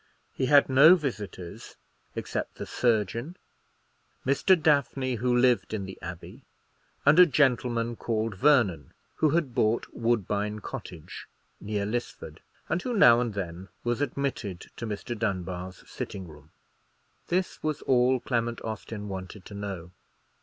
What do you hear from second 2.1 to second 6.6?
except the surgeon, Mr. Daphney, who lived in the Abbey,